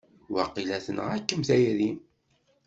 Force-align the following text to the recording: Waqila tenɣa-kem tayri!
Waqila 0.33 0.77
tenɣa-kem 0.85 1.41
tayri! 1.47 1.89